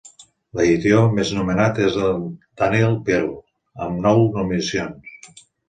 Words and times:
L'editor 0.59 1.11
més 1.17 1.33
nominat 1.39 1.83
és 1.89 1.99
en 2.09 2.25
Daniel 2.63 2.97
Pearl, 3.11 3.31
amb 3.89 4.03
nou 4.09 4.27
nominacions. 4.41 5.39